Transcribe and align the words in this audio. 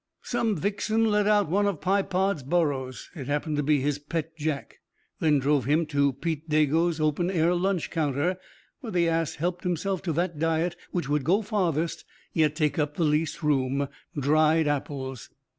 Some 0.23 0.55
vixen 0.57 1.05
let 1.05 1.27
out 1.27 1.47
one 1.47 1.67
of 1.67 1.79
Pye 1.79 2.01
Pod's 2.01 2.41
burros 2.41 3.11
it 3.13 3.27
happened 3.27 3.55
to 3.57 3.61
be 3.61 3.81
his 3.81 3.99
pet 3.99 4.35
jack 4.35 4.79
then 5.19 5.37
drove 5.37 5.65
him 5.65 5.85
to 5.85 6.11
Pete 6.13 6.49
Dago's 6.49 6.99
open 6.99 7.29
air 7.29 7.53
lunch 7.53 7.91
counter, 7.91 8.39
where 8.79 8.91
the 8.91 9.07
ass 9.07 9.35
helped 9.35 9.63
himself 9.63 10.01
to 10.01 10.13
that 10.13 10.39
diet 10.39 10.75
which 10.91 11.07
would 11.07 11.23
go 11.23 11.43
farthest, 11.43 12.03
yet 12.33 12.55
take 12.55 12.79
up 12.79 12.95
the 12.95 13.03
least 13.03 13.43
room 13.43 13.87
dried 14.19 14.67
apples. 14.67 15.29